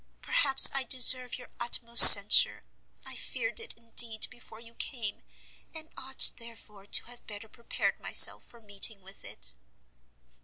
Perhaps 0.23 0.67
I 0.73 0.83
deserve 0.83 1.37
your 1.37 1.51
utmost 1.59 2.11
censure; 2.11 2.63
I 3.05 3.15
feared 3.15 3.59
it, 3.59 3.73
indeed, 3.77 4.25
before 4.31 4.59
you 4.59 4.73
came, 4.73 5.21
and 5.75 5.91
ought, 5.95 6.31
therefore, 6.37 6.87
to 6.87 7.03
have 7.05 7.27
better 7.27 7.47
prepared 7.47 7.99
myself 7.99 8.43
for 8.43 8.59
meeting 8.61 9.03
with 9.03 9.23
it." 9.23 9.53